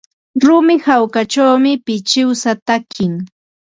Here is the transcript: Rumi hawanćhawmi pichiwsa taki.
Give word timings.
Rumi 0.43 0.75
hawanćhawmi 0.85 1.71
pichiwsa 1.85 2.51
taki. 2.67 3.07